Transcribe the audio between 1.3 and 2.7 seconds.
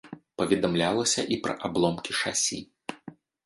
і пра абломкі шасі.